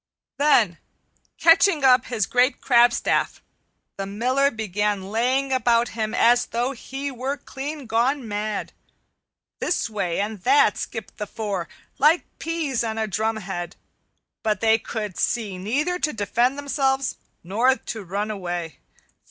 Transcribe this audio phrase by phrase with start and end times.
[0.37, 0.79] Then
[1.37, 3.39] catching up his great crabstaff,
[3.97, 8.73] the Miller began laying about him as though he were clean gone mad.
[9.59, 11.67] This way and that skipped the four,
[11.99, 13.75] like peas on a drumhead,
[14.41, 18.79] but they could see neither to defend themselves nor to run away.